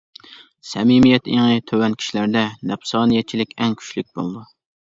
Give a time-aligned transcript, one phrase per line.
[0.69, 4.47] سەمىمىيەت ئېڭى تۆۋەن كىشىلەردە نەپسانىيەتچىلىك ئەڭ كۈچلۈك بولىدۇ.